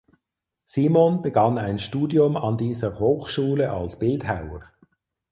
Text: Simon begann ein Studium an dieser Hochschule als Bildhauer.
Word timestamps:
Simon 0.65 1.21
begann 1.21 1.59
ein 1.59 1.77
Studium 1.77 2.35
an 2.35 2.57
dieser 2.57 2.97
Hochschule 2.97 3.71
als 3.71 3.99
Bildhauer. 3.99 4.63